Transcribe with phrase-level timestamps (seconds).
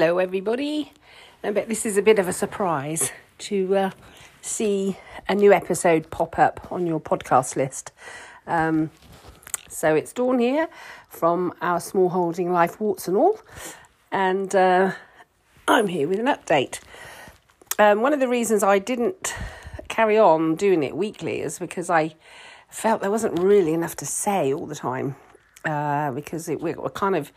[0.00, 0.92] Hello, everybody.
[1.42, 3.90] I bet this is a bit of a surprise to uh,
[4.40, 4.96] see
[5.28, 7.90] a new episode pop up on your podcast list.
[8.46, 8.92] Um,
[9.68, 10.68] so it's Dawn here
[11.08, 13.40] from our small holding life, warts and all,
[14.12, 14.92] and uh,
[15.66, 16.78] I'm here with an update.
[17.76, 19.34] Um, one of the reasons I didn't
[19.88, 22.14] carry on doing it weekly is because I
[22.68, 25.16] felt there wasn't really enough to say all the time
[25.64, 27.32] uh, because it, we're kind of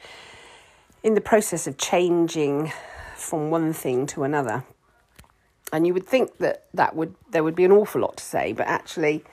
[1.04, 2.72] in the process of changing
[3.16, 4.64] from one thing to another.
[5.74, 8.52] And you would think that that would there would be an awful lot to say,
[8.54, 9.24] but actually,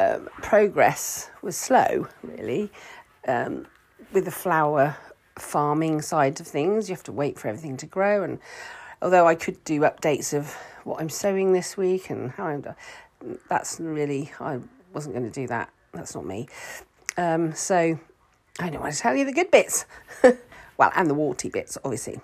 [0.00, 2.08] um, progress was slow.
[2.22, 2.70] Really,
[3.26, 3.66] um,
[4.12, 4.96] with the flower
[5.38, 8.22] farming side of things, you have to wait for everything to grow.
[8.22, 8.38] And
[9.02, 10.54] although I could do updates of
[10.84, 12.64] what I'm sowing this week and how I'm,
[13.48, 14.60] that's really I
[14.94, 15.70] wasn't going to do that.
[15.92, 16.48] That's not me.
[17.18, 17.98] Um, so
[18.58, 19.84] I don't want to tell you the good bits.
[20.78, 22.20] well, and the warty bits, obviously.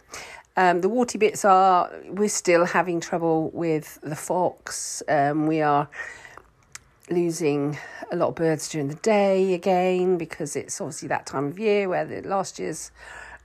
[0.57, 5.03] Um, the warty bits are we're still having trouble with the fox.
[5.09, 5.89] Um, we are
[7.11, 7.77] losing
[8.13, 11.89] a lot of birds during the day again because it's obviously that time of year
[11.89, 12.93] where the last year's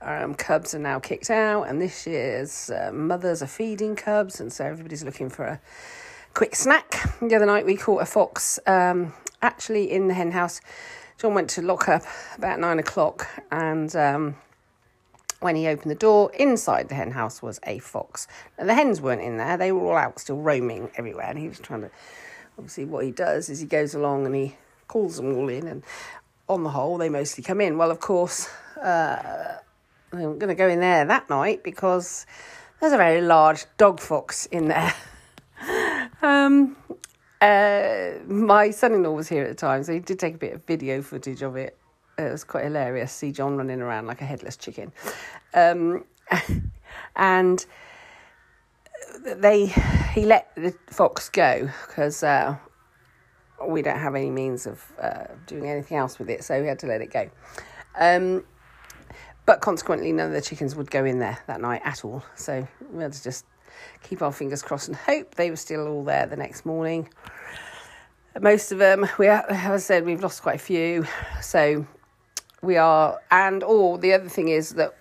[0.00, 4.50] um, cubs are now kicked out and this year's uh, mothers are feeding cubs and
[4.52, 5.60] so everybody's looking for a
[6.32, 6.94] quick snack.
[7.20, 10.60] The other night we caught a fox um, actually in the hen house.
[11.18, 12.04] John went to lock up
[12.38, 14.36] about nine o'clock and um,
[15.40, 18.28] when he opened the door, inside the hen house was a fox.
[18.58, 21.26] Now, the hens weren't in there, they were all out still roaming everywhere.
[21.26, 21.90] And he was trying to,
[22.58, 25.66] obviously, what he does is he goes along and he calls them all in.
[25.66, 25.82] And
[26.48, 27.78] on the whole, they mostly come in.
[27.78, 28.48] Well, of course,
[28.82, 29.56] uh,
[30.12, 32.26] I'm going to go in there that night because
[32.80, 34.94] there's a very large dog fox in there.
[36.22, 36.76] um,
[37.40, 40.38] uh, my son in law was here at the time, so he did take a
[40.38, 41.79] bit of video footage of it
[42.26, 43.12] it was quite hilarious.
[43.12, 44.92] See John running around like a headless chicken,
[45.54, 46.04] um,
[47.16, 47.64] and
[49.24, 49.66] they
[50.12, 52.56] he let the fox go because uh,
[53.66, 56.78] we don't have any means of uh, doing anything else with it, so we had
[56.80, 57.30] to let it go.
[57.98, 58.44] Um,
[59.46, 62.22] but consequently, none of the chickens would go in there that night at all.
[62.36, 63.44] So we had to just
[64.02, 67.08] keep our fingers crossed and hope they were still all there the next morning.
[68.40, 71.04] Most of them, we as I said, we've lost quite a few.
[71.42, 71.84] So
[72.62, 74.94] we are, and or the other thing is that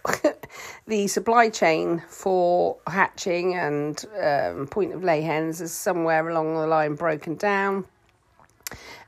[0.88, 6.68] the supply chain for hatching and um, point of lay hens is somewhere along the
[6.68, 7.86] line broken down,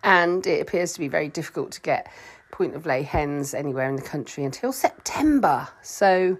[0.03, 2.11] and it appears to be very difficult to get
[2.51, 5.67] point of lay hens anywhere in the country until September.
[5.81, 6.37] So,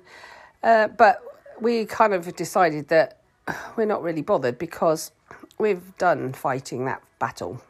[0.64, 1.22] uh, but
[1.62, 3.18] we kind of decided that
[3.76, 5.12] we're not really bothered because
[5.58, 7.62] we've done fighting that battle.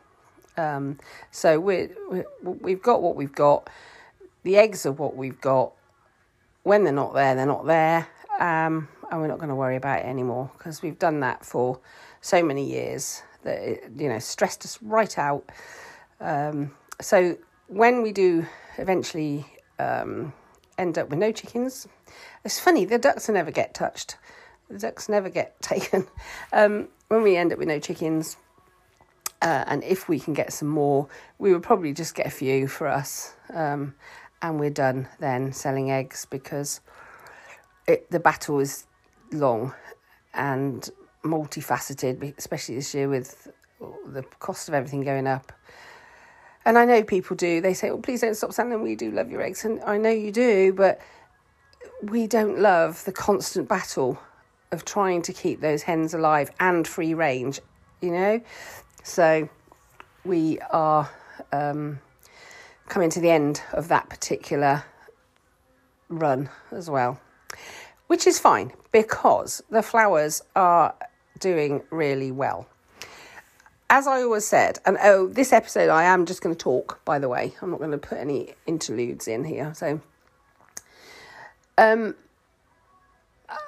[0.57, 0.99] Um,
[1.31, 1.89] so we
[2.43, 3.69] we've got what we've got
[4.43, 5.73] the eggs are what we've got.
[6.63, 8.07] When they're not there, they're not there.
[8.39, 11.79] Um, and we're not going to worry about it anymore because we've done that for
[12.21, 15.49] so many years that it, you know stressed us right out.
[16.19, 16.71] Um,
[17.01, 17.37] so
[17.67, 18.45] when we do
[18.77, 19.45] eventually
[19.79, 20.33] um,
[20.77, 21.87] end up with no chickens,
[22.45, 24.17] it's funny the ducks never get touched.
[24.69, 26.07] The ducks never get taken.
[26.53, 28.37] Um, when we end up with no chickens,
[29.41, 31.07] uh, and if we can get some more,
[31.39, 33.33] we would probably just get a few for us.
[33.53, 33.95] Um,
[34.41, 36.81] and we're done then selling eggs because
[37.87, 38.85] it, the battle is
[39.31, 39.73] long
[40.33, 40.89] and
[41.23, 43.51] multifaceted, especially this year with
[44.07, 45.51] the cost of everything going up.
[46.65, 47.59] And I know people do.
[47.59, 48.83] They say, "Oh, please don't stop selling them.
[48.83, 51.01] We do love your eggs," and I know you do, but
[52.03, 54.19] we don't love the constant battle
[54.71, 57.59] of trying to keep those hens alive and free range.
[57.99, 58.41] You know,
[59.03, 59.49] so
[60.23, 61.09] we are.
[61.51, 61.99] Um,
[62.91, 64.83] coming to the end of that particular
[66.09, 67.17] run as well,
[68.07, 70.93] which is fine because the flowers are
[71.39, 72.67] doing really well.
[73.89, 77.17] As I always said, and oh, this episode I am just going to talk, by
[77.17, 77.53] the way.
[77.61, 79.73] I'm not going to put any interludes in here.
[79.73, 80.01] So,
[81.77, 82.13] um,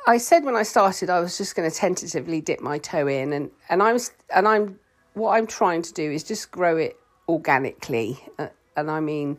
[0.05, 3.31] I said when I started I was just going to tentatively dip my toe in,
[3.31, 4.79] and and I was and I'm
[5.13, 6.97] what I'm trying to do is just grow it
[7.29, 9.37] organically uh, and I mean,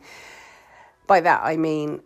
[1.07, 2.01] by that I mean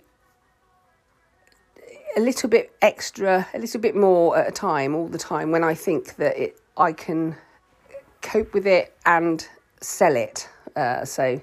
[2.18, 5.64] a little bit extra, a little bit more at a time, all the time, when
[5.64, 7.36] I think that it, I can
[8.22, 9.48] cope with it and
[9.82, 10.50] sell it.
[10.76, 11.42] Uh, so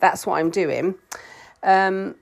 [0.00, 0.94] that's what I'm doing.
[1.62, 2.16] Um,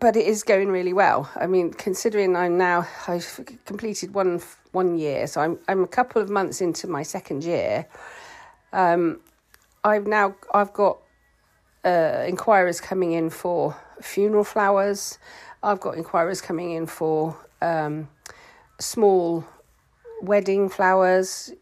[0.00, 1.30] but it is going really well.
[1.34, 4.40] I mean, considering I'm now I've completed one
[4.72, 7.86] one year, so I'm I'm a couple of months into my second year.
[8.72, 9.20] Um,
[9.82, 10.98] I've now I've got
[11.84, 15.18] uh, inquiries coming in for funeral flowers.
[15.62, 18.08] I've got inquiries coming in for um,
[18.78, 19.44] small
[20.22, 21.52] wedding flowers.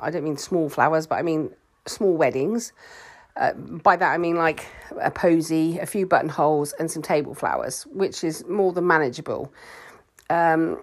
[0.00, 1.50] I don't mean small flowers, but I mean
[1.86, 2.72] small weddings.
[3.36, 4.66] Uh, by that I mean like
[5.00, 9.52] a posy, a few buttonholes, and some table flowers, which is more than manageable.
[10.30, 10.82] Um,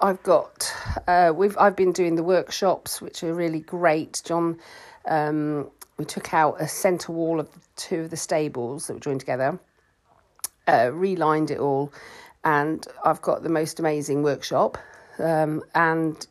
[0.00, 0.72] I've got
[1.06, 4.22] uh, we've I've been doing the workshops, which are really great.
[4.24, 4.58] John,
[5.06, 5.70] um,
[6.00, 9.58] we took out a centre wall of two of the stables that were joined together,
[10.66, 11.92] uh, relined it all,
[12.42, 14.78] and I've got the most amazing workshop.
[15.18, 16.26] Um, and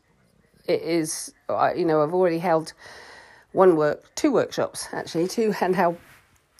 [0.65, 1.33] it is,
[1.75, 2.73] you know, I've already held
[3.51, 5.97] one work, two workshops actually, two hand held,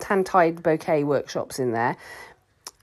[0.07, 1.97] hand tied bouquet workshops in there.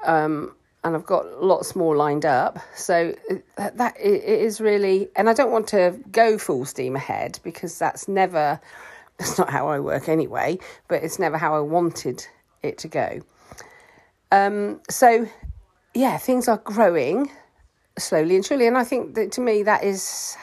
[0.04, 2.58] Um, and I've got lots more lined up.
[2.74, 3.14] So
[3.56, 7.78] that, that it is really, and I don't want to go full steam ahead because
[7.78, 8.60] that's never,
[9.18, 10.58] that's not how I work anyway,
[10.88, 12.26] but it's never how I wanted
[12.62, 13.20] it to go.
[14.32, 15.28] Um, so
[15.94, 17.30] yeah, things are growing
[17.98, 18.66] slowly and surely.
[18.66, 20.36] And I think that to me, that is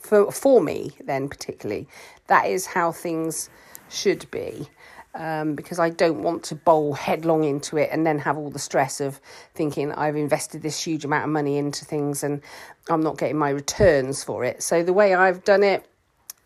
[0.00, 1.88] for, for me, then particularly,
[2.28, 3.50] that is how things
[3.88, 4.68] should be.
[5.12, 8.60] Um, because I don't want to bowl headlong into it and then have all the
[8.60, 9.20] stress of
[9.56, 12.40] thinking I've invested this huge amount of money into things and
[12.88, 14.62] I'm not getting my returns for it.
[14.62, 15.84] So the way I've done it,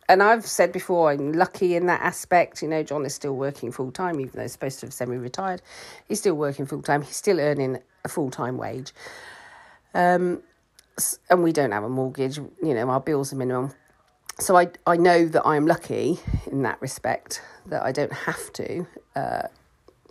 [0.08, 2.62] and I've said before, I'm lucky in that aspect.
[2.62, 5.16] You know, John is still working full time, even though he's supposed to have semi
[5.16, 5.62] retired.
[6.08, 7.02] He's still working full time.
[7.02, 8.92] He's still earning a full time wage.
[9.94, 10.42] Um,
[11.30, 13.72] and we don't have a mortgage, you know, our bills are minimum.
[14.38, 16.18] So I, I know that I'm lucky
[16.50, 19.42] in that respect, that I don't have to uh,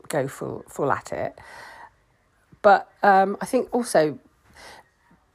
[0.08, 1.38] go full, full at it.
[2.62, 4.18] But um, I think also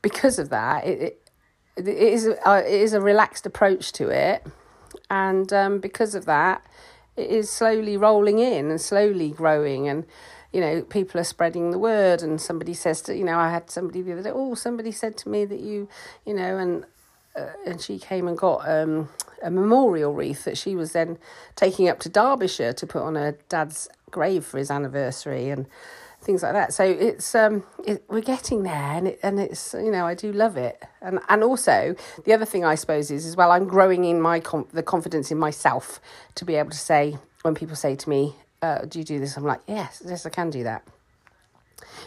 [0.01, 1.28] because of that, it, it,
[1.87, 4.45] it is uh, it is a relaxed approach to it,
[5.11, 6.65] and um, because of that,
[7.17, 9.89] it is slowly rolling in and slowly growing.
[9.89, 10.05] And
[10.53, 13.71] you know, people are spreading the word, and somebody says to, you know, I had
[13.71, 15.89] somebody the other day, oh, somebody said to me that you,
[16.25, 16.85] you know, and
[17.37, 19.09] uh, and she came and got um,
[19.43, 21.19] a memorial wreath that she was then
[21.55, 25.51] taking up to Derbyshire to put on her dad's grave for his anniversary.
[25.51, 25.67] And
[26.29, 26.75] things like that.
[26.75, 30.31] So it's um, it, we're getting there, and it, and it's you know I do
[30.31, 31.97] love it, and and also
[32.27, 35.31] the other thing I suppose is as well I'm growing in my com- the confidence
[35.31, 36.01] in myself
[36.35, 39.39] to be able to say when people say to me, uh, do you do this?
[39.39, 40.87] I'm like, yes, yes, I can do that.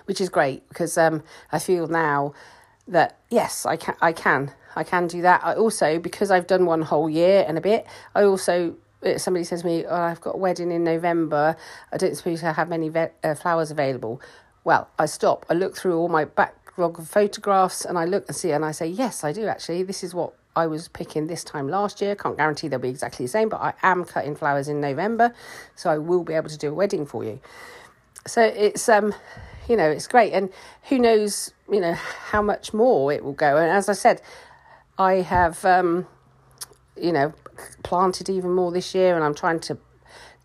[0.05, 2.35] Which is great because um, I feel now
[2.87, 5.43] that yes, I can, I can, I can do that.
[5.43, 7.87] I also because I've done one whole year and a bit.
[8.13, 8.75] I also
[9.17, 11.55] somebody says to me, oh, I've got a wedding in November.
[11.91, 14.21] I don't suppose I have many ve- uh, flowers available.
[14.63, 15.45] Well, I stop.
[15.49, 18.71] I look through all my backlog of photographs and I look and see, and I
[18.71, 19.83] say, yes, I do actually.
[19.83, 22.15] This is what I was picking this time last year.
[22.15, 25.33] Can't guarantee they'll be exactly the same, but I am cutting flowers in November,
[25.75, 27.39] so I will be able to do a wedding for you.
[28.27, 29.15] So it's um,
[29.67, 30.49] you know, it's great, and
[30.89, 33.57] who knows, you know, how much more it will go.
[33.57, 34.21] And as I said,
[34.97, 36.05] I have um,
[36.97, 37.33] you know,
[37.83, 39.77] planted even more this year, and I'm trying to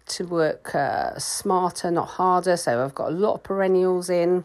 [0.06, 2.56] to work uh, smarter, not harder.
[2.56, 4.44] So I've got a lot of perennials in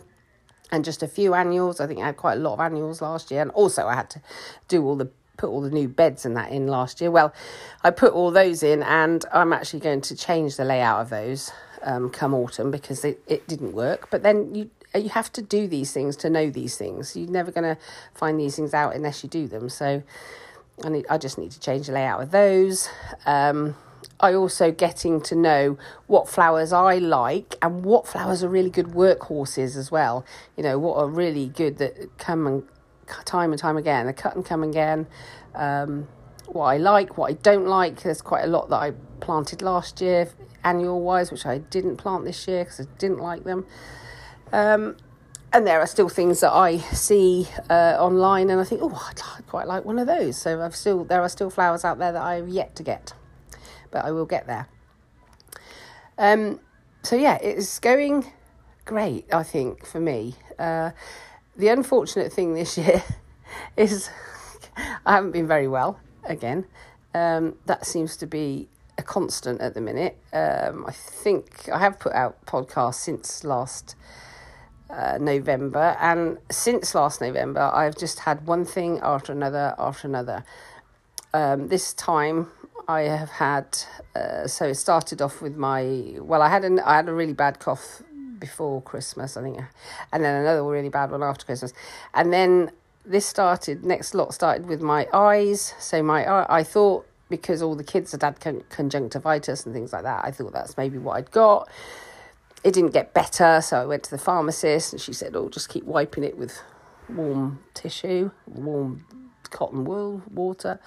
[0.72, 1.80] and just a few annuals.
[1.80, 4.10] I think I had quite a lot of annuals last year, and also I had
[4.12, 4.22] to
[4.68, 7.12] do all the put all the new beds and that in last year.
[7.12, 7.34] Well,
[7.84, 11.52] I put all those in, and I'm actually going to change the layout of those
[11.84, 14.10] um, come autumn because it, it didn't work.
[14.10, 17.16] But then you you have to do these things to know these things.
[17.16, 17.82] You're never going to
[18.14, 19.70] find these things out unless you do them.
[19.70, 20.04] So
[20.84, 22.90] I need, I just need to change the layout of those.
[23.26, 23.76] Um,
[24.20, 28.88] I also getting to know what flowers I like and what flowers are really good
[28.88, 30.26] workhorses as well.
[30.56, 32.64] You know, what are really good that come and
[33.26, 34.08] time and time again.
[34.08, 35.08] I cut and come again.
[35.56, 36.08] Um,
[36.48, 38.02] what I like, what I don't like.
[38.04, 40.30] There's quite a lot that I planted last year,
[40.64, 43.66] annual wise, which I didn't plant this year because I didn't like them.
[44.54, 44.98] Um,
[45.54, 49.48] and there are still things that I see uh, online, and I think, oh, I'd
[49.48, 50.38] quite like one of those.
[50.38, 53.14] So I've still there are still flowers out there that I've yet to get,
[53.92, 54.68] but I will get there.
[56.18, 56.60] Um,
[57.04, 58.32] so yeah, it's going
[58.86, 59.34] great.
[59.34, 60.36] I think for me.
[60.58, 60.92] Uh,
[61.56, 63.04] the unfortunate thing this year
[63.76, 64.10] is
[65.06, 66.66] I haven't been very well again.
[67.14, 70.18] Um, that seems to be a constant at the minute.
[70.32, 73.96] Um, I think I have put out podcasts since last
[74.92, 80.44] uh, November, and since last November, I've just had one thing after another after another.
[81.34, 82.52] Um, this time,
[82.88, 83.78] I have had
[84.16, 87.34] uh, so it started off with my well, I had an I had a really
[87.34, 88.02] bad cough
[88.40, 89.60] before Christmas, I think,
[90.12, 91.74] and then another really bad one after Christmas,
[92.14, 92.72] and then
[93.06, 93.86] this started.
[93.86, 95.74] Next lot started with my eyes.
[95.80, 100.04] So my I thought because all the kids had had con- conjunctivitis and things like
[100.04, 101.70] that, I thought that's maybe what I'd got.
[102.64, 105.70] It didn't get better, so I went to the pharmacist, and she said, "Oh, just
[105.70, 106.62] keep wiping it with
[107.10, 109.06] warm tissue, warm
[109.50, 110.80] cotton wool water.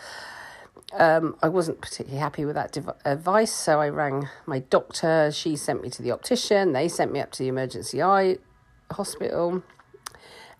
[0.92, 5.30] Um, I wasn't particularly happy with that dev- advice, so I rang my doctor.
[5.32, 6.72] She sent me to the optician.
[6.72, 8.38] They sent me up to the emergency eye
[8.92, 9.62] hospital,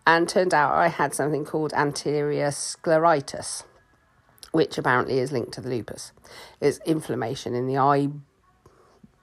[0.07, 3.63] and turned out I had something called anterior scleritis,
[4.51, 6.13] which apparently is linked to the lupus.
[6.61, 8.09] It's inflammation in the eye,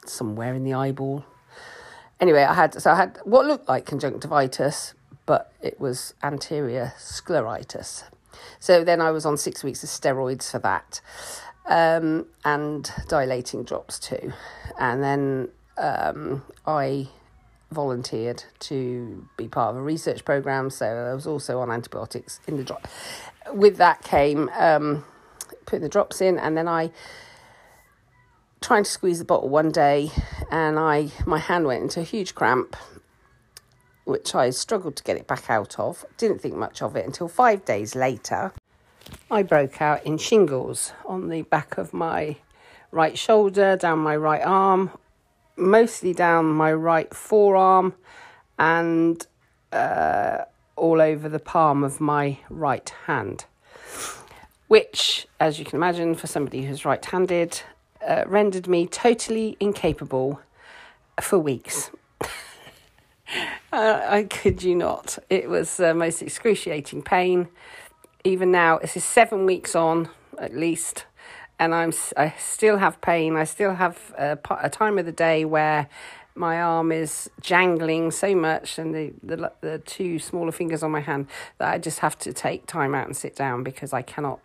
[0.05, 1.25] somewhere in the eyeball.
[2.21, 4.93] Anyway, I had so I had what looked like conjunctivitis,
[5.25, 8.03] but it was anterior scleritis.
[8.59, 11.01] So then I was on six weeks of steroids for that,
[11.65, 14.33] um, and dilating drops too.
[14.79, 15.49] And then
[15.79, 17.07] um, I
[17.71, 22.57] volunteered to be part of a research program, so I was also on antibiotics in
[22.57, 22.87] the drop.
[23.51, 25.03] With that came um,
[25.65, 26.91] putting the drops in, and then I
[28.61, 30.11] trying to squeeze the bottle one day,
[30.51, 32.75] and I my hand went into a huge cramp,
[34.05, 36.05] which I struggled to get it back out of.
[36.17, 38.53] Didn't think much of it until five days later.
[39.31, 42.37] I broke out in shingles on the back of my
[42.91, 44.91] right shoulder, down my right arm,
[45.57, 47.95] mostly down my right forearm,
[48.59, 49.25] and
[49.71, 50.43] uh,
[50.75, 53.45] all over the palm of my right hand.
[54.67, 57.61] Which, as you can imagine, for somebody who's right handed,
[58.07, 60.41] uh, rendered me totally incapable
[61.19, 61.91] for weeks.
[63.71, 65.17] uh, I kid you not.
[65.29, 67.47] It was uh, most excruciating pain.
[68.23, 71.05] Even now, this is seven weeks on at least,
[71.59, 73.35] and I'm I still have pain.
[73.35, 75.87] I still have a, a time of the day where
[76.35, 81.01] my arm is jangling so much, and the, the the two smaller fingers on my
[81.01, 81.27] hand
[81.57, 84.39] that I just have to take time out and sit down because I cannot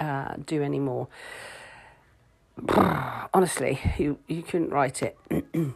[0.00, 1.08] uh, do any more.
[3.34, 5.18] Honestly, you you couldn't write it.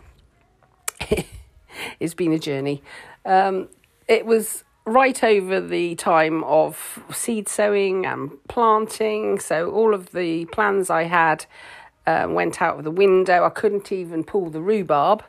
[2.01, 2.83] it's been a journey.
[3.25, 3.69] Um,
[4.09, 10.47] it was right over the time of seed sowing and planting, so all of the
[10.47, 11.45] plans I had
[12.07, 13.45] um, went out of the window.
[13.45, 15.23] I couldn't even pull the rhubarb.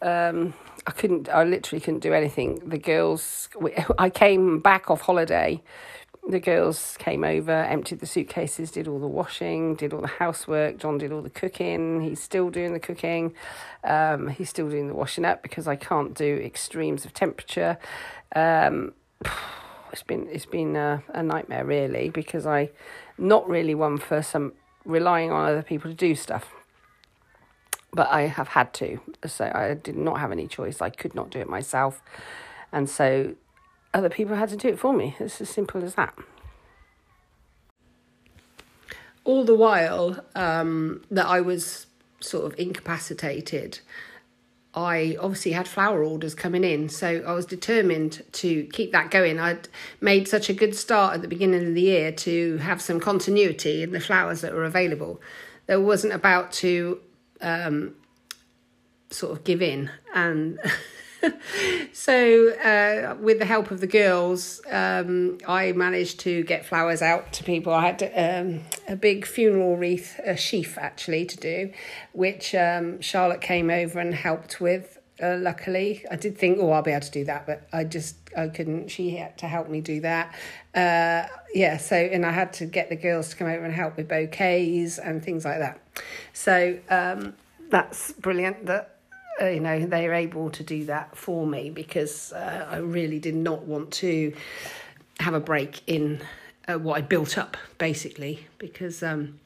[0.00, 0.54] Um,
[0.86, 1.28] I couldn't.
[1.28, 2.62] I literally couldn't do anything.
[2.66, 3.50] The girls.
[3.98, 5.62] I came back off holiday
[6.28, 10.78] the girls came over, emptied the suitcases, did all the washing, did all the housework.
[10.78, 12.02] John did all the cooking.
[12.02, 13.34] He's still doing the cooking.
[13.84, 17.78] Um, he's still doing the washing up because I can't do extremes of temperature.
[18.34, 18.92] Um,
[19.92, 22.70] it's been it's been a, a nightmare really because I
[23.18, 24.52] not really one for some
[24.84, 26.52] relying on other people to do stuff.
[27.92, 30.80] But I have had to, so I did not have any choice.
[30.80, 32.00] I could not do it myself,
[32.70, 33.34] and so
[33.92, 35.16] other people had to do it for me.
[35.18, 36.14] It's as simple as that.
[39.24, 41.86] All the while um, that I was
[42.20, 43.80] sort of incapacitated,
[44.74, 49.38] I obviously had flower orders coming in, so I was determined to keep that going.
[49.38, 49.68] I'd
[50.00, 53.82] made such a good start at the beginning of the year to have some continuity
[53.82, 55.20] in the flowers that were available.
[55.66, 57.00] There wasn't about to
[57.40, 57.94] um,
[59.10, 60.58] sort of give in and
[61.92, 67.32] so, uh, with the help of the girls, um, I managed to get flowers out
[67.34, 67.72] to people.
[67.72, 71.72] I had um, a big funeral wreath, a sheaf actually, to do,
[72.12, 74.98] which um, Charlotte came over and helped with.
[75.22, 78.16] Uh, luckily, I did think, oh, I'll be able to do that, but I just
[78.36, 78.88] I couldn't.
[78.88, 80.34] She had to help me do that.
[80.74, 83.96] Uh, yeah, so and I had to get the girls to come over and help
[83.98, 85.78] with bouquets and things like that.
[86.32, 87.34] So um,
[87.68, 88.64] that's brilliant.
[88.64, 88.99] That
[89.46, 93.34] you know, they are able to do that for me because uh, I really did
[93.34, 94.34] not want to
[95.20, 96.22] have a break in
[96.68, 99.40] uh, what I built up, basically, because, um,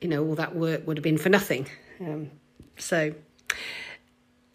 [0.00, 1.68] you know, all that work would have been for nothing.
[2.00, 2.30] Um,
[2.76, 3.14] so,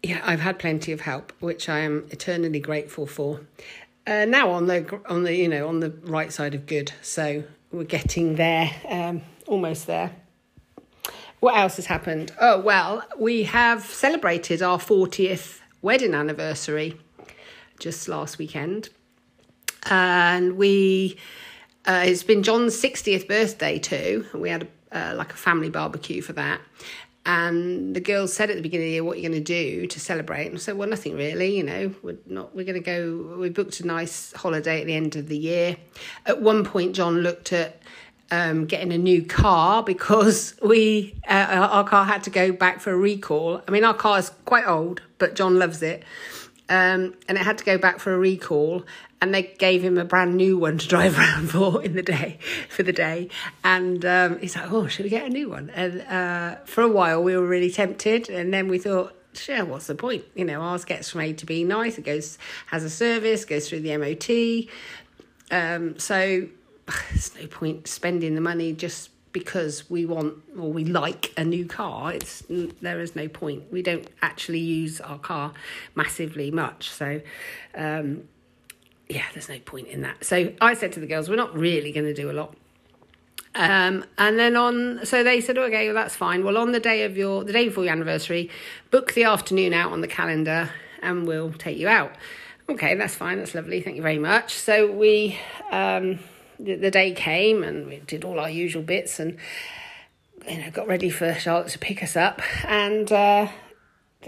[0.02, 3.40] yeah, I've had plenty of help, which I am eternally grateful for.
[4.06, 7.44] Uh, now on the on the you know on the right side of good, so
[7.70, 10.10] we're getting there, um, almost there.
[11.40, 12.32] What else has happened?
[12.38, 17.00] Oh, well, we have celebrated our 40th wedding anniversary
[17.78, 18.90] just last weekend.
[19.84, 21.16] And we,
[21.86, 24.26] uh, it's been John's 60th birthday too.
[24.34, 26.60] We had a, uh, like a family barbecue for that.
[27.24, 29.44] And the girls said at the beginning of the year, "What are you going to
[29.44, 31.54] do to celebrate?" And I said, "Well, nothing really.
[31.54, 32.56] You know, we're not.
[32.56, 33.36] We're going to go.
[33.38, 35.76] We booked a nice holiday at the end of the year."
[36.24, 37.82] At one point, John looked at
[38.30, 42.92] um, getting a new car because we uh, our car had to go back for
[42.92, 43.62] a recall.
[43.66, 46.04] I mean, our car is quite old, but John loves it,
[46.68, 48.84] um, and it had to go back for a recall.
[49.22, 52.38] And they gave him a brand new one to drive around for in the day
[52.70, 53.28] for the day.
[53.62, 56.88] And um, he's like, "Oh, should we get a new one?" And uh, for a
[56.88, 60.24] while, we were really tempted, and then we thought, sure, what's the point?
[60.34, 61.98] You know, ours gets from A to B nice.
[61.98, 64.68] It goes, has a service, goes through the MOT.
[65.50, 66.48] Um, so
[67.10, 71.64] there's no point spending the money just because we want or we like a new
[71.64, 72.12] car.
[72.12, 73.70] It's there is no point.
[73.70, 75.52] We don't actually use our car
[75.94, 76.90] massively much.
[76.90, 77.20] So
[77.74, 78.28] um,
[79.08, 80.24] yeah there's no point in that.
[80.24, 82.54] So i said to the girls we're not really going to do a lot.
[83.54, 86.44] Um, and then on so they said okay well that's fine.
[86.44, 88.50] Well on the day of your the day before your anniversary
[88.90, 90.70] book the afternoon out on the calendar
[91.02, 92.12] and we'll take you out.
[92.68, 93.38] Okay that's fine.
[93.38, 93.80] That's lovely.
[93.80, 94.54] Thank you very much.
[94.54, 95.38] So we
[95.70, 96.18] um,
[96.64, 99.36] the, the day came and we did all our usual bits and
[100.48, 103.48] you know got ready for Charlotte to pick us up and uh,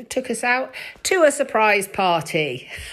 [0.08, 0.74] took us out
[1.04, 2.68] to a surprise party.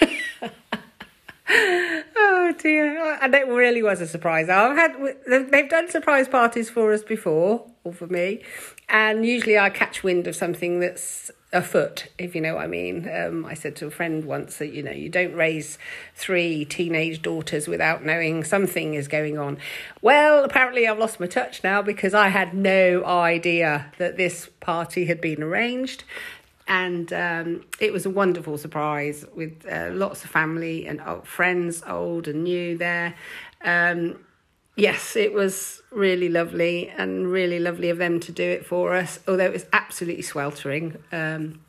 [1.48, 3.18] oh dear!
[3.20, 4.48] And it really was a surprise.
[4.48, 8.42] I've had they've done surprise parties for us before, or for me,
[8.88, 13.10] and usually I catch wind of something that's afoot, if you know what I mean.
[13.12, 15.78] Um, I said to a friend once that, you know, you don't raise
[16.14, 19.58] three teenage daughters without knowing something is going on.
[20.00, 25.06] Well, apparently I've lost my touch now because I had no idea that this party
[25.06, 26.04] had been arranged.
[26.68, 32.28] And um, it was a wonderful surprise with uh, lots of family and friends, old
[32.28, 33.16] and new, there.
[33.64, 34.20] Um,
[34.76, 39.18] yes, it was really lovely and really lovely of them to do it for us.
[39.26, 41.60] Although it was absolutely sweltering um,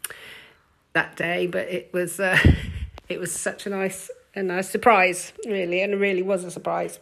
[0.93, 2.37] that day, but it was uh,
[3.09, 6.99] it was such a nice a nice surprise, really, and it really was a surprise.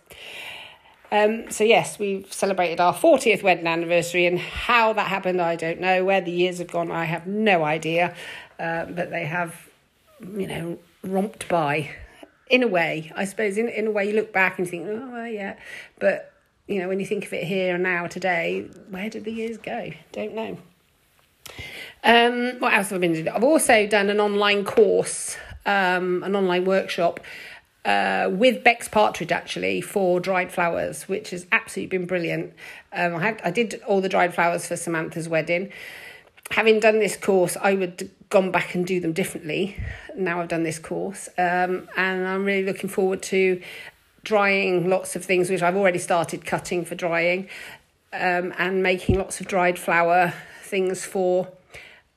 [1.11, 5.79] Um, so yes, we've celebrated our 40th wedding anniversary, and how that happened, I don't
[5.79, 6.03] know.
[6.03, 8.15] Where the years have gone, I have no idea.
[8.59, 9.55] Uh, but they have,
[10.21, 11.91] you know, romped by
[12.49, 15.09] in a way, I suppose, in, in a way, you look back and think, oh,
[15.11, 15.55] well, yeah.
[15.99, 16.33] But,
[16.67, 19.57] you know, when you think of it here and now, today, where did the years
[19.57, 19.91] go?
[20.11, 20.57] Don't know.
[22.03, 23.29] Um, what else have I been doing?
[23.29, 27.19] I've also done an online course, um, an online workshop
[27.85, 32.53] uh, with Bex Partridge actually for dried flowers, which has absolutely been brilliant.
[32.93, 35.71] Um, I had I did all the dried flowers for Samantha's wedding.
[36.51, 39.75] Having done this course, I would gone back and do them differently.
[40.15, 43.61] Now I've done this course, um, and I'm really looking forward to
[44.23, 47.49] drying lots of things which I've already started cutting for drying,
[48.13, 50.33] um, and making lots of dried flower
[50.63, 51.47] things for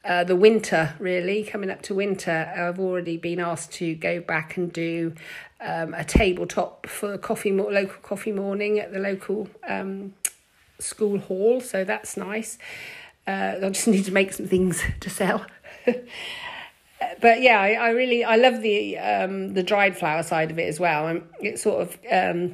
[0.05, 0.95] uh, the winter.
[0.99, 5.15] Really coming up to winter, I've already been asked to go back and do
[5.61, 10.15] um, a tabletop for coffee more local coffee morning at the local um,
[10.79, 11.61] school hall.
[11.61, 12.59] So that's nice.
[13.27, 15.47] Uh, I just need to make some things to sell.
[17.21, 20.69] but yeah, I, I, really I love the um, the dried flower side of it
[20.69, 22.53] as well, and it sort of um,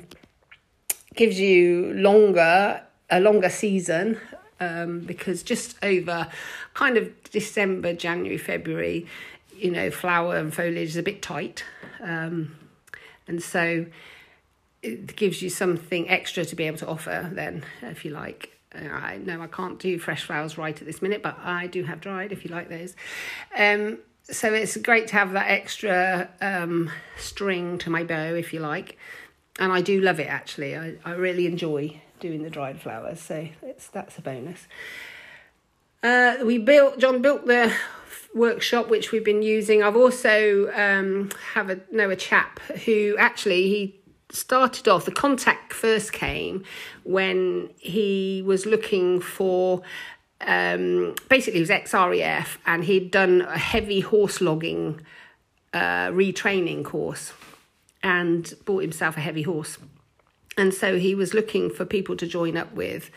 [1.14, 4.18] gives you longer a longer season
[4.60, 6.28] um, because just over
[6.74, 9.06] kind of December, January, February,
[9.56, 11.64] you know, flower and foliage is a bit tight,
[12.00, 12.54] um,
[13.26, 13.86] and so
[14.82, 18.57] it gives you something extra to be able to offer then, if you like.
[18.74, 22.00] I know I can't do fresh flowers right at this minute, but I do have
[22.00, 22.94] dried if you like those.
[23.56, 28.60] Um, so it's great to have that extra um, string to my bow, if you
[28.60, 28.98] like.
[29.58, 30.76] And I do love it actually.
[30.76, 34.66] I, I really enjoy doing the dried flowers, so it's that's a bonus.
[36.02, 37.72] Uh, we built John built the
[38.34, 39.82] workshop which we've been using.
[39.82, 44.00] I've also um, have a know a chap who actually he
[44.30, 46.64] started off, the contact first came
[47.04, 49.82] when he was looking for
[50.40, 55.00] um, basically he was ex and he'd done a heavy horse logging
[55.72, 57.32] uh, retraining course
[58.02, 59.78] and bought himself a heavy horse.
[60.56, 63.10] And so he was looking for people to join up with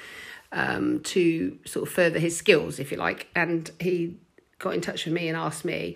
[0.52, 3.28] um, to sort of further his skills, if you like.
[3.36, 4.17] And he
[4.60, 5.95] got in touch with me and asked me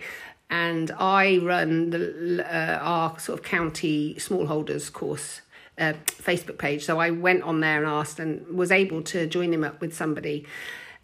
[0.50, 5.40] and I run the uh, our sort of county smallholders course
[5.78, 6.84] uh, Facebook page.
[6.84, 9.94] So I went on there and asked, and was able to join him up with
[9.94, 10.46] somebody.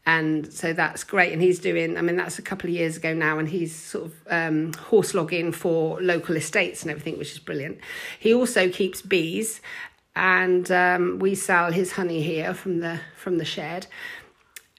[0.04, 1.32] And so that's great.
[1.32, 4.06] And he's doing, I mean, that's a couple of years ago now, and he's sort
[4.06, 7.78] of um, horse logging for local estates and everything, which is brilliant.
[8.18, 9.60] He also keeps bees,
[10.16, 13.86] and um, we sell his honey here from the from the shed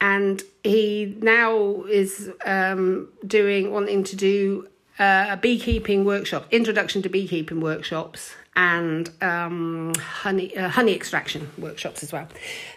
[0.04, 4.68] and he now is um, doing wanting to do
[5.00, 12.04] uh, a beekeeping workshop, introduction to beekeeping workshops, and um, honey uh, honey extraction workshops
[12.04, 12.28] as well.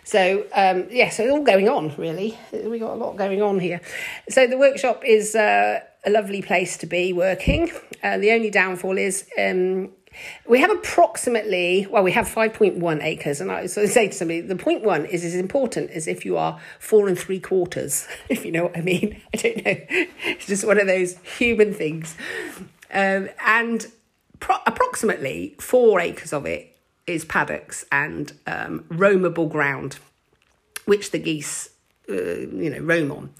[0.05, 2.39] So um, yeah, so it's all going on really.
[2.53, 3.81] We got a lot going on here.
[4.29, 7.73] So the workshop is uh, a lovely place to be working.
[8.05, 9.91] Uh, the only downfall is um,
[10.46, 13.40] we have approximately, well, we have 5.1 acres.
[13.40, 16.37] And I so say to somebody, the point one is as important as if you
[16.37, 19.20] are four and three quarters, if you know what I mean.
[19.35, 19.76] I don't know.
[20.24, 22.16] It's just one of those human things.
[22.92, 23.87] Um, and
[24.40, 26.76] pro- approximately four acres of it
[27.07, 29.98] is paddocks and um, roamable ground,
[30.87, 31.70] which the geese,
[32.09, 33.31] uh, you know, roam on.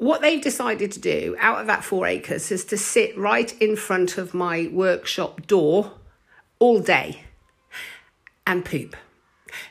[0.00, 3.76] What they've decided to do out of that four acres is to sit right in
[3.76, 5.92] front of my workshop door
[6.58, 7.24] all day
[8.46, 8.96] and poop.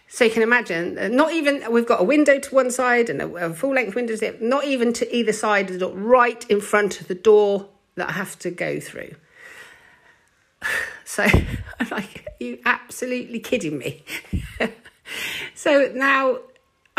[0.08, 3.24] So you can imagine, uh, not even, we've got a window to one side and
[3.24, 7.02] a, full length window, not even to either side of the door, right in front
[7.02, 9.16] of the door that I have to go through.
[11.06, 14.04] So I'm like, are you absolutely kidding me?
[15.56, 16.38] so now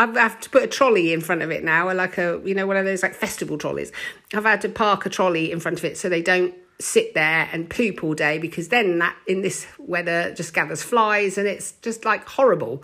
[0.01, 2.65] I have to put a trolley in front of it now, like a, you know,
[2.65, 3.91] one of those like festival trolleys.
[4.33, 7.47] I've had to park a trolley in front of it so they don't sit there
[7.51, 11.73] and poop all day because then that in this weather just gathers flies and it's
[11.83, 12.83] just like horrible.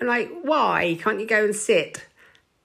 [0.00, 2.06] I'm like, why can't you go and sit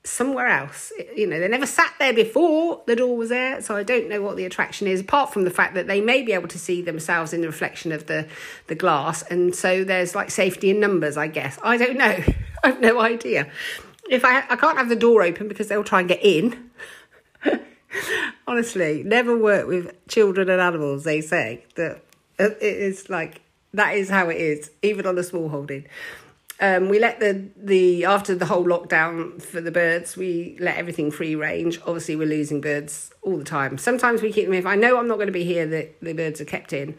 [0.06, 0.94] somewhere else?
[1.14, 4.22] You know, they never sat there before the door was there, so I don't know
[4.22, 6.82] what the attraction is, apart from the fact that they may be able to see
[6.82, 8.28] themselves in the reflection of the,
[8.68, 11.60] the glass, and so there's like safety in numbers, I guess.
[11.62, 12.18] I don't know.
[12.64, 13.52] I have no idea.
[14.10, 16.72] If I I can't have the door open because they'll try and get in.
[18.48, 21.64] Honestly, never work with children and animals, they say.
[21.76, 22.02] That
[22.40, 23.42] it is like
[23.74, 25.86] that is how it is, even on a small holding.
[26.62, 31.10] Um, we let the the after the whole lockdown for the birds, we let everything
[31.12, 31.80] free range.
[31.86, 33.78] Obviously, we're losing birds all the time.
[33.78, 34.54] Sometimes we keep them.
[34.54, 36.98] If I know I'm not going to be here, the the birds are kept in.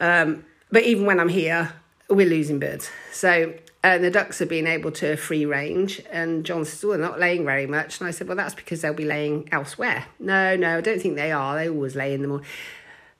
[0.00, 1.72] Um, but even when I'm here,
[2.10, 2.90] we're losing birds.
[3.10, 6.02] So and the ducks are being able to free range.
[6.10, 8.80] And John says, "Well, they're not laying very much." And I said, "Well, that's because
[8.80, 11.56] they'll be laying elsewhere." No, no, I don't think they are.
[11.56, 12.46] They always lay in the morning.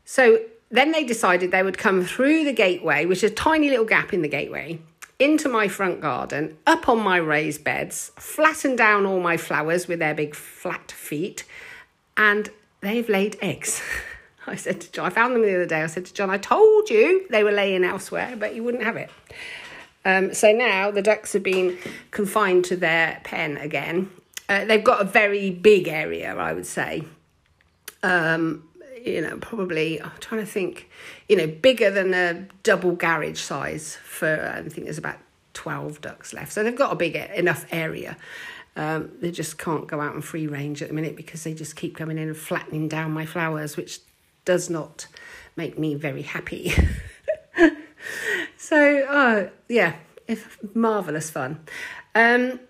[0.04, 0.40] So
[0.70, 4.12] then they decided they would come through the gateway, which is a tiny little gap
[4.12, 4.80] in the gateway,
[5.18, 9.98] into my front garden, up on my raised beds, flatten down all my flowers with
[9.98, 11.44] their big flat feet,
[12.16, 13.82] and they've laid eggs.
[14.46, 15.82] I said to John, I found them the other day.
[15.82, 18.96] I said to John, I told you they were laying elsewhere, but you wouldn't have
[18.96, 19.10] it.
[20.08, 21.76] Um, so now the ducks have been
[22.12, 24.10] confined to their pen again.
[24.48, 27.02] Uh, they've got a very big area, I would say.
[28.02, 28.66] Um,
[29.04, 30.88] you know, probably, I'm trying to think,
[31.28, 35.18] you know, bigger than a double garage size for, I think there's about
[35.52, 36.52] 12 ducks left.
[36.52, 38.16] So they've got a big enough area.
[38.76, 41.76] Um, they just can't go out and free range at the minute because they just
[41.76, 44.00] keep coming in and flattening down my flowers, which
[44.46, 45.06] does not
[45.54, 46.72] make me very happy.
[48.68, 49.94] so, uh, yeah,
[50.74, 51.58] marvelous fun.
[52.14, 52.60] Um,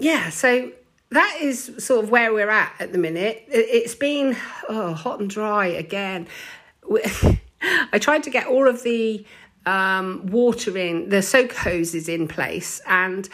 [0.00, 0.72] yeah, so
[1.10, 3.44] that is sort of where we're at at the minute.
[3.46, 4.36] It's been
[4.68, 6.26] oh, hot and dry again.
[7.92, 9.24] I tried to get all of the
[9.64, 13.28] um, water in, the soak hoses in place, and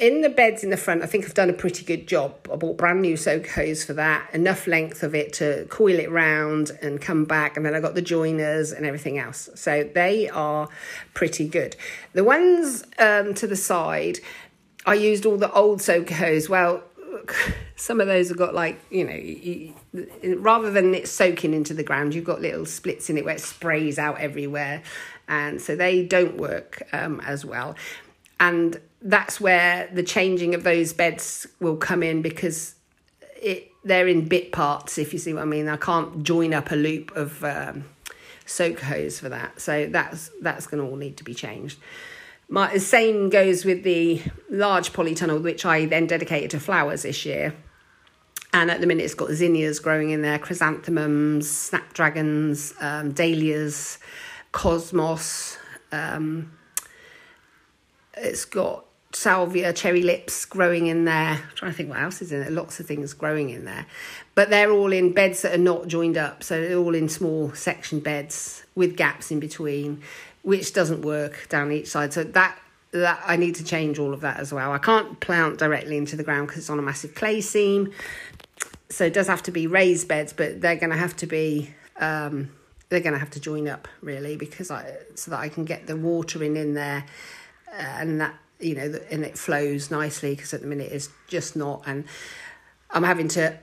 [0.00, 2.34] in the beds in the front, I think I've done a pretty good job.
[2.52, 6.10] I bought brand new soak hose for that, enough length of it to coil it
[6.10, 9.48] round and come back, and then I got the joiners and everything else.
[9.54, 10.68] So they are
[11.14, 11.76] pretty good.
[12.12, 14.18] The ones um, to the side,
[14.86, 16.48] I used all the old soak hose.
[16.48, 16.82] Well,
[17.76, 22.14] some of those have got like you know rather than it soaking into the ground
[22.14, 24.82] you've got little splits in it where it sprays out everywhere
[25.26, 27.74] and so they don't work um, as well
[28.40, 32.74] and that's where the changing of those beds will come in because
[33.40, 35.68] it they're in bit parts if you see what i mean.
[35.68, 37.84] I can't join up a loop of um,
[38.44, 39.60] soak hose for that.
[39.60, 41.78] So that's that's going to all need to be changed.
[42.48, 47.24] My the same goes with the large polytunnel which i then dedicated to flowers this
[47.24, 47.54] year.
[48.52, 53.98] And at the minute it's got zinnias growing in there chrysanthemums snapdragons um, dahlias
[54.52, 55.58] cosmos
[55.92, 56.57] um,
[58.22, 61.14] it's got salvia, cherry lips growing in there.
[61.14, 62.50] I'm trying to think what else is in there.
[62.50, 63.86] Lots of things growing in there.
[64.34, 66.42] But they're all in beds that are not joined up.
[66.42, 70.02] So they're all in small section beds with gaps in between,
[70.42, 72.12] which doesn't work down each side.
[72.12, 72.58] So that
[72.92, 74.72] that I need to change all of that as well.
[74.72, 77.92] I can't plant directly into the ground because it's on a massive clay seam.
[78.88, 81.74] So it does have to be raised beds, but they're going to have to be
[82.00, 82.50] um,
[82.88, 85.86] they're going to have to join up really because I so that I can get
[85.86, 87.04] the water in in there
[87.72, 91.82] and that you know and it flows nicely because at the minute it's just not
[91.86, 92.04] and
[92.90, 93.58] I'm having to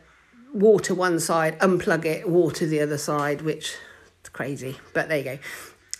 [0.53, 3.75] water one side unplug it water the other side which
[4.23, 5.39] is crazy but there you go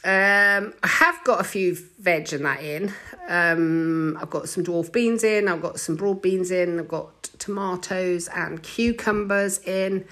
[0.05, 2.93] um, I have got a few veg and that in.
[3.27, 5.47] Um, I've got some dwarf beans in.
[5.47, 6.79] I've got some broad beans in.
[6.79, 10.05] I've got tomatoes and cucumbers in,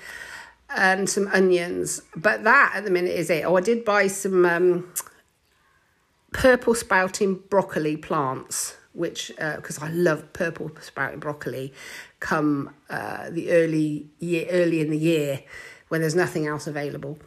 [0.75, 2.01] and some onions.
[2.15, 3.45] But that at the minute is it.
[3.45, 4.91] Oh, I did buy some um,
[6.33, 11.73] purple sprouting broccoli plants, which because uh, I love purple sprouting broccoli,
[12.19, 15.43] come uh, the early year, early in the year
[15.87, 17.19] when there's nothing else available.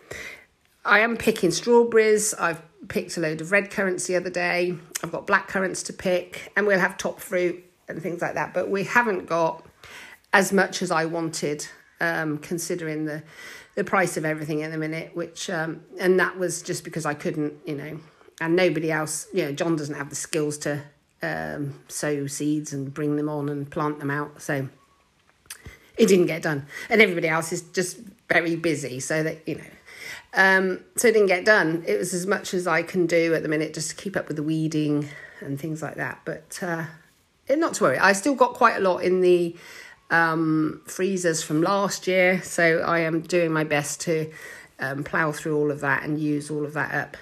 [0.85, 2.35] I am picking strawberries.
[2.35, 4.77] I've picked a load of red currants the other day.
[5.03, 8.55] I've got black currants to pick, and we'll have top fruit and things like that.
[8.55, 9.64] But we haven't got
[10.33, 11.66] as much as I wanted,
[12.01, 13.23] um, considering the
[13.75, 15.14] the price of everything in the minute.
[15.14, 17.99] Which um, and that was just because I couldn't, you know,
[18.40, 19.29] and nobody else.
[19.33, 20.83] You know, John doesn't have the skills to
[21.22, 24.40] um, sow seeds and bring them on and plant them out.
[24.42, 24.68] So
[25.96, 29.01] it didn't get done, and everybody else is just very busy.
[29.01, 29.64] So that you know.
[30.35, 31.83] Um, so it didn't get done.
[31.87, 34.29] It was as much as I can do at the minute just to keep up
[34.29, 35.09] with the weeding
[35.40, 36.20] and things like that.
[36.27, 36.85] But uh,
[37.49, 39.57] not to worry, I still got quite a lot in the
[40.11, 42.42] um, freezers from last year.
[42.42, 44.31] So I am doing my best to
[44.79, 47.16] um, plough through all of that and use all of that up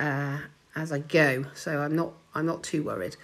[0.00, 0.38] uh,
[0.74, 1.46] as I go.
[1.54, 3.16] So I'm not I'm not too worried.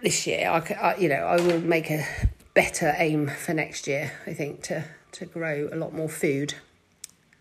[0.00, 2.06] This year, I, I you know I will make a
[2.54, 4.12] better aim for next year.
[4.26, 6.54] I think to to grow a lot more food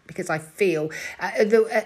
[0.05, 1.81] because I feel uh, the, uh,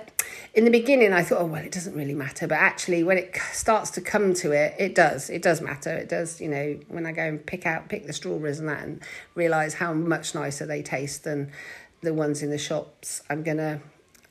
[0.53, 3.37] in the beginning I thought, oh well, it doesn't really matter, but actually when it
[3.53, 5.29] starts to come to it, it does.
[5.29, 5.91] It does matter.
[5.91, 6.41] It does.
[6.41, 9.01] You know, when I go and pick out pick the strawberries and that, and
[9.35, 11.51] realize how much nicer they taste than
[12.01, 13.81] the ones in the shops, I'm gonna.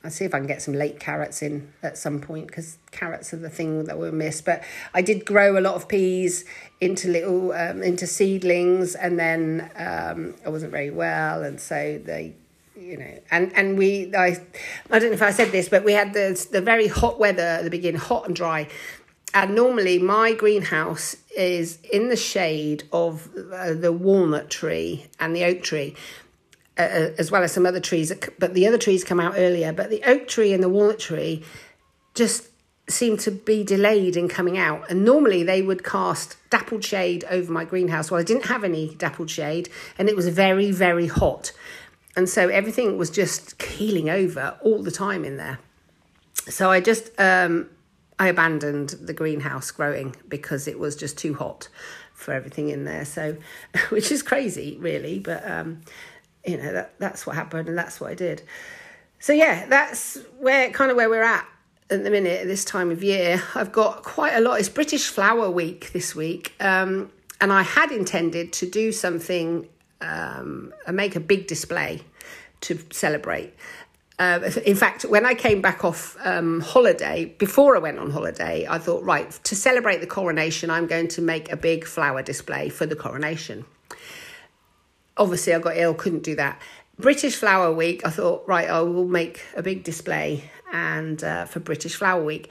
[0.07, 3.35] I'll see if I can get some late carrots in at some point because carrots
[3.35, 4.40] are the thing that we'll miss.
[4.40, 4.62] But
[4.95, 6.45] I did grow a lot of peas
[6.81, 12.37] into little um, into seedlings, and then um, I wasn't very well, and so they
[12.77, 14.40] you know, and and we I
[14.92, 17.42] I don't know if I said this, but we had the the very hot weather
[17.42, 18.69] at the beginning, hot and dry.
[19.35, 25.45] And normally, my greenhouse is in the shade of uh, the walnut tree and the
[25.45, 25.97] oak tree,
[26.79, 28.12] uh, uh as well as some other trees.
[28.39, 29.73] But the other trees come out earlier.
[29.73, 31.45] But the oak tree and the walnut tree
[32.15, 32.49] just
[32.89, 34.89] seem to be delayed in coming out.
[34.91, 38.11] And normally, they would cast dappled shade over my greenhouse.
[38.11, 41.53] Well, I didn't have any dappled shade, and it was very, very hot.
[42.17, 45.59] And so everything was just keeling over all the time in there.
[46.49, 47.69] So I just um,
[48.19, 51.69] I abandoned the greenhouse growing because it was just too hot
[52.15, 53.05] for everything in there.
[53.05, 53.37] So,
[53.91, 55.83] which is crazy, really, but um,
[56.46, 58.42] you know that that's what happened, and that's what I did.
[59.18, 61.46] So yeah, that's where kind of where we're at
[61.90, 63.42] at the minute at this time of year.
[63.54, 64.61] I've got quite a lot.
[64.61, 69.68] It's British Flower Week this week, um, and I had intended to do something
[70.00, 72.02] um, and make a big display
[72.62, 73.54] to celebrate.
[74.18, 78.66] Uh, in fact, when I came back off um, holiday, before I went on holiday,
[78.68, 82.70] I thought, right, to celebrate the coronation, I'm going to make a big flower display
[82.70, 83.66] for the coronation.
[85.16, 86.61] Obviously, I got ill, couldn't do that.
[86.98, 91.61] British Flower Week, I thought, right, I will make a big display and uh, for
[91.61, 92.50] British Flower Week.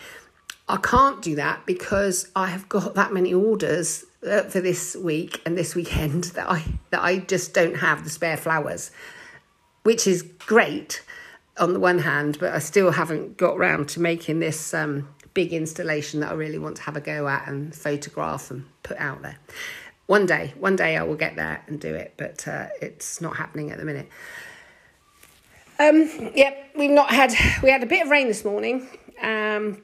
[0.67, 5.41] I can't do that because I have got that many orders uh, for this week
[5.45, 8.91] and this weekend that I that I just don't have the spare flowers,
[9.83, 11.03] which is great
[11.57, 15.53] on the one hand, but I still haven't got round to making this um, big
[15.53, 19.21] installation that I really want to have a go at and photograph and put out
[19.21, 19.37] there.
[20.07, 23.37] One day, one day I will get there and do it, but uh, it's not
[23.37, 24.09] happening at the minute.
[25.79, 28.87] Um, yep, we've not had we had a bit of rain this morning.
[29.21, 29.81] Um,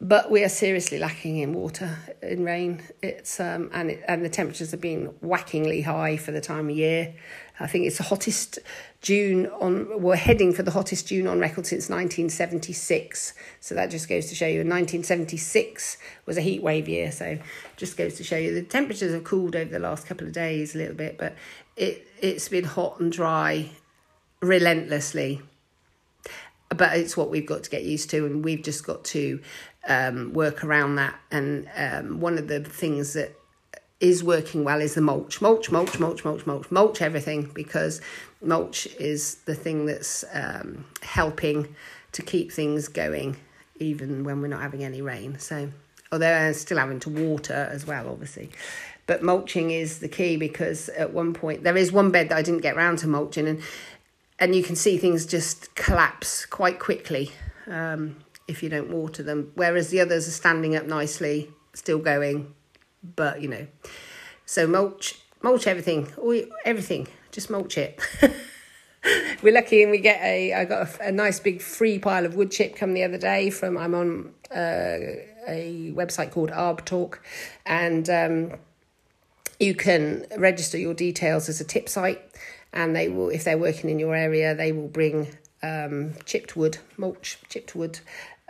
[0.00, 2.82] but we are seriously lacking in water in rain.
[3.02, 6.76] It's um, and it, and the temperatures have been whackingly high for the time of
[6.76, 7.14] year.
[7.58, 8.58] I think it's the hottest
[9.00, 10.02] June on.
[10.02, 13.34] We're heading for the hottest June on record since 1976.
[13.60, 14.58] So that just goes to show you.
[14.58, 17.10] 1976 was a heat wave year.
[17.12, 17.38] So
[17.76, 20.74] just goes to show you the temperatures have cooled over the last couple of days
[20.74, 21.34] a little bit, but
[21.76, 23.70] it it's been hot and dry
[24.40, 25.42] relentlessly
[26.70, 29.40] but it's what we've got to get used to and we've just got to
[29.88, 31.18] um, work around that.
[31.30, 33.34] And um, one of the things that
[34.00, 35.40] is working well is the mulch.
[35.40, 38.00] Mulch, mulch, mulch, mulch, mulch, mulch everything because
[38.42, 41.74] mulch is the thing that's um, helping
[42.12, 43.36] to keep things going
[43.78, 45.38] even when we're not having any rain.
[45.38, 45.70] So,
[46.12, 48.50] although I'm still having to water as well, obviously.
[49.06, 52.42] But mulching is the key because at one point there is one bed that I
[52.42, 53.62] didn't get round to mulching and
[54.38, 57.30] and you can see things just collapse quite quickly.
[57.66, 58.16] Um,
[58.48, 59.52] if you don't water them.
[59.54, 62.54] Whereas the others are standing up nicely, still going,
[63.14, 63.66] but you know.
[64.46, 66.12] So mulch, mulch everything,
[66.64, 68.00] everything, just mulch it.
[69.42, 70.54] We're lucky and we get a.
[70.54, 73.50] I got a, a, nice big free pile of wood chip come the other day
[73.50, 73.76] from.
[73.76, 74.98] I'm on uh,
[75.46, 77.22] a website called Arb Talk,
[77.64, 78.52] and um,
[79.60, 82.20] you can register your details as a tip site,
[82.72, 85.28] and they will, if they're working in your area, they will bring
[85.62, 88.00] um, chipped wood, mulch, chipped wood,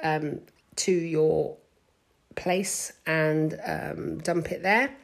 [0.02, 0.40] um,
[0.76, 1.56] to your
[2.36, 4.94] place and um, dump it there.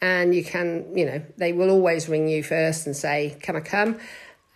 [0.00, 3.60] And you can, you know, they will always ring you first and say, Can I
[3.60, 3.98] come?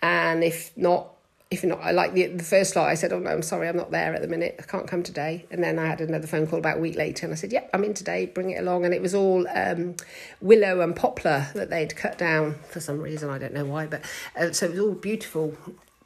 [0.00, 1.11] And if not,
[1.50, 3.77] if not, I like the, the first lot, I said, Oh no, I'm sorry, I'm
[3.77, 4.57] not there at the minute.
[4.59, 5.44] I can't come today.
[5.50, 7.70] And then I had another phone call about a week later and I said, Yep,
[7.74, 8.87] I'm in today, bring it along.
[8.87, 9.96] And it was all um,
[10.40, 13.29] willow and poplar that they'd cut down for some reason.
[13.29, 14.00] I don't know why, but
[14.35, 15.57] uh, so it was all beautiful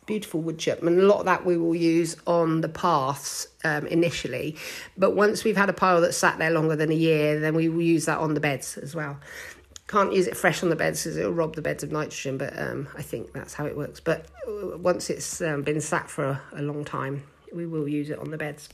[0.09, 3.87] beautiful wood chip and a lot of that we will use on the paths um,
[3.89, 4.57] initially.
[4.97, 7.69] But once we've had a pile that's sat there longer than a year then we
[7.69, 9.21] will use that on the beds as well.
[9.87, 12.59] Can't use it fresh on the beds because it'll rob the beds of nitrogen but
[12.59, 14.01] um, i think that's how it works.
[14.01, 17.23] But uh, once it's um, been sat for a, a long time
[17.55, 18.71] we will use it on the beds.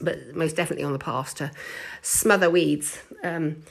[0.00, 1.52] But most definitely on the paths to
[2.02, 2.98] smother weeds.
[3.22, 3.62] Um,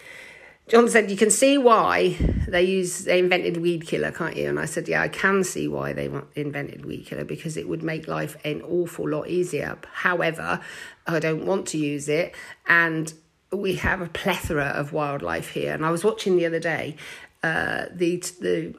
[0.68, 4.60] John said, "You can see why they use they invented weed killer, can't you?" And
[4.60, 8.08] I said, "Yeah, I can see why they invented weed killer because it would make
[8.08, 9.78] life an awful lot easier.
[9.94, 10.60] However,
[11.06, 12.36] I don't want to use it,
[12.68, 13.14] and
[13.52, 15.74] we have a plethora of wildlife here.
[15.74, 16.98] And I was watching the other day
[17.44, 18.76] uh, the the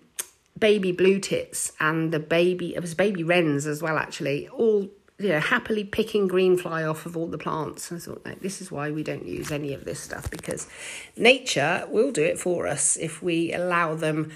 [0.58, 5.30] baby blue tits and the baby it was baby wrens as well actually all you
[5.30, 7.90] know, happily picking green fly off of all the plants.
[7.90, 10.68] I thought, this is why we don't use any of this stuff because
[11.16, 14.30] nature will do it for us if we allow them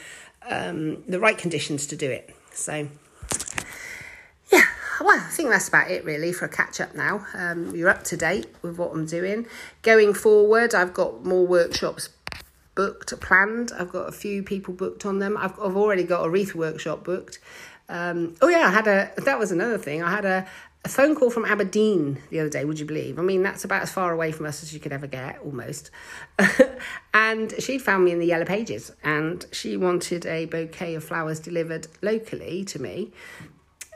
[0.49, 2.35] um, the right conditions to do it.
[2.53, 2.89] So,
[4.51, 4.65] yeah,
[5.01, 7.27] well, I think that's about it really for a catch up now.
[7.35, 9.47] Um, you're up to date with what I'm doing.
[9.83, 12.09] Going forward, I've got more workshops
[12.75, 13.71] booked, planned.
[13.79, 15.37] I've got a few people booked on them.
[15.37, 17.39] I've, I've already got a wreath workshop booked.
[17.89, 19.13] Um, oh yeah, I had a.
[19.19, 20.03] That was another thing.
[20.03, 20.47] I had a
[20.85, 23.19] a phone call from Aberdeen the other day, would you believe?
[23.19, 25.91] I mean, that's about as far away from us as you could ever get, almost.
[27.15, 31.39] and she'd found me in the Yellow Pages and she wanted a bouquet of flowers
[31.39, 33.13] delivered locally to me.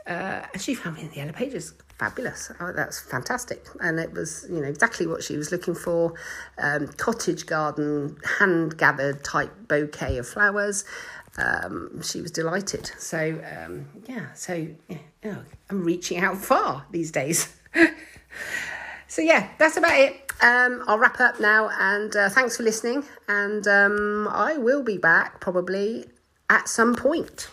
[0.05, 1.73] Uh, and she found me in the Yellow Pages.
[1.99, 2.51] Fabulous.
[2.61, 3.65] Oh, that's fantastic.
[3.81, 6.13] And it was, you know, exactly what she was looking for
[6.59, 10.85] um, cottage garden, hand gathered type bouquet of flowers
[11.37, 12.91] um, she was delighted.
[12.97, 14.67] So um, yeah, so
[15.23, 15.37] yeah,
[15.69, 17.55] I'm reaching out far these days.
[19.07, 20.31] so yeah, that's about it.
[20.41, 23.03] Um, I'll wrap up now, and uh, thanks for listening.
[23.27, 26.05] And um, I will be back probably
[26.49, 27.49] at some point.